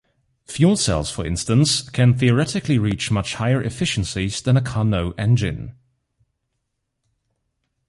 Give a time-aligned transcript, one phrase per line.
[0.47, 5.75] Fuel cells, for instance, can theoretically reach much higher efficiencies than a Carnot engine.